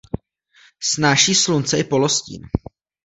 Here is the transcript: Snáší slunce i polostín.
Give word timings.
Snáší 0.79 1.35
slunce 1.35 1.79
i 1.79 1.83
polostín. 1.83 2.41